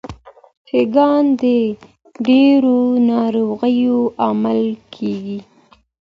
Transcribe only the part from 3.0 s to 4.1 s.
ناروغیو